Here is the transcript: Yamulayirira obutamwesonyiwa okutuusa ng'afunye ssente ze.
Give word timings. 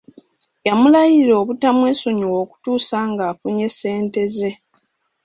Yamulayirira 0.67 1.33
obutamwesonyiwa 1.41 2.37
okutuusa 2.43 2.97
ng'afunye 3.11 3.67
ssente 3.73 4.21
ze. 4.35 4.51